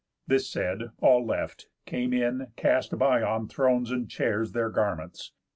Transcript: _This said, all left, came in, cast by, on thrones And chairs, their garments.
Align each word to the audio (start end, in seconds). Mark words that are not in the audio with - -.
_This 0.25 0.49
said, 0.49 0.89
all 0.97 1.23
left, 1.23 1.67
came 1.85 2.11
in, 2.11 2.47
cast 2.55 2.97
by, 2.97 3.21
on 3.21 3.47
thrones 3.47 3.91
And 3.91 4.09
chairs, 4.09 4.53
their 4.53 4.71
garments. 4.71 5.31